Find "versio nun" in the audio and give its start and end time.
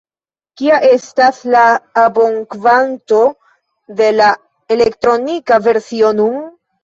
5.69-6.43